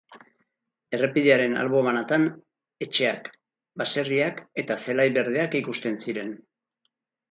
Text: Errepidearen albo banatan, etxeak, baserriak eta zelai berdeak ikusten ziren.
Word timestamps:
Errepidearen 0.97 1.57
albo 1.65 1.83
banatan, 1.89 2.25
etxeak, 2.87 3.31
baserriak 3.85 4.45
eta 4.65 4.83
zelai 4.87 5.09
berdeak 5.23 5.63
ikusten 5.65 6.05
ziren. 6.07 6.39